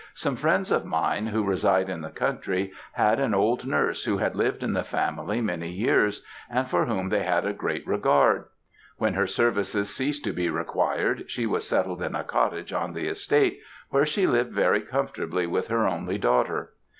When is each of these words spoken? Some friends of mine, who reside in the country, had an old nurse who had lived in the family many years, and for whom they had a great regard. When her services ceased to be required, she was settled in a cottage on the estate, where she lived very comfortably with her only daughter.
Some 0.15 0.35
friends 0.35 0.71
of 0.71 0.83
mine, 0.83 1.27
who 1.27 1.43
reside 1.45 1.87
in 1.87 2.01
the 2.01 2.09
country, 2.09 2.71
had 2.93 3.19
an 3.19 3.35
old 3.35 3.67
nurse 3.67 4.03
who 4.05 4.17
had 4.17 4.35
lived 4.35 4.63
in 4.63 4.73
the 4.73 4.83
family 4.83 5.41
many 5.41 5.69
years, 5.71 6.25
and 6.49 6.67
for 6.67 6.85
whom 6.87 7.09
they 7.09 7.21
had 7.21 7.45
a 7.45 7.53
great 7.53 7.85
regard. 7.85 8.45
When 8.97 9.13
her 9.13 9.27
services 9.27 9.93
ceased 9.95 10.23
to 10.23 10.33
be 10.33 10.49
required, 10.49 11.29
she 11.29 11.45
was 11.45 11.67
settled 11.67 12.01
in 12.01 12.15
a 12.15 12.23
cottage 12.23 12.73
on 12.73 12.93
the 12.93 13.05
estate, 13.07 13.59
where 13.91 14.07
she 14.07 14.25
lived 14.25 14.53
very 14.53 14.81
comfortably 14.81 15.45
with 15.45 15.67
her 15.67 15.87
only 15.87 16.17
daughter. 16.17 16.73